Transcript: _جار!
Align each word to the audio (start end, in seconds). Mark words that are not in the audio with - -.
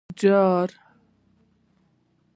_جار! 0.21 0.69